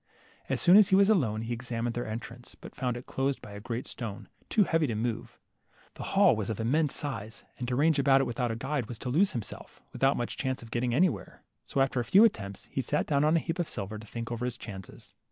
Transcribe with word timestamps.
As 0.49 0.59
soon 0.59 0.77
as 0.77 0.89
he 0.89 0.95
was 0.95 1.11
alone 1.11 1.43
he 1.43 1.53
examined 1.53 1.93
the 1.93 2.09
entrance, 2.09 2.55
but 2.55 2.73
found 2.75 2.97
it 2.97 3.05
closed 3.05 3.39
by 3.39 3.51
a 3.51 3.59
great 3.59 3.85
stone, 3.85 4.29
too 4.49 4.63
heavy 4.63 4.87
to 4.87 4.95
LITTLE 4.95 5.11
HANS. 5.11 5.19
33 5.19 5.19
move. 5.21 5.39
The 5.93 6.03
hall 6.15 6.35
was 6.35 6.49
of 6.49 6.59
immense 6.59 6.95
size, 6.95 7.43
and 7.59 7.67
to 7.67 7.75
range 7.75 7.99
about 7.99 8.19
it 8.19 8.23
without 8.25 8.49
a 8.49 8.55
guide 8.55 8.87
was 8.87 8.97
to 8.97 9.09
lose 9.09 9.33
himself, 9.33 9.79
without 9.93 10.17
much 10.17 10.37
chance 10.37 10.63
of 10.63 10.71
getting 10.71 10.95
anywhere. 10.95 11.43
So 11.65 11.81
after 11.81 11.99
a 11.99 12.03
few 12.03 12.23
attempts, 12.23 12.65
he 12.71 12.81
sat 12.81 13.05
down 13.05 13.23
on 13.23 13.35
a 13.37 13.41
heap 13.41 13.59
of 13.59 13.69
silver, 13.69 13.99
to 13.99 14.07
think 14.07 14.31
over 14.31 14.45
his 14.45 14.57
chances. 14.57 15.13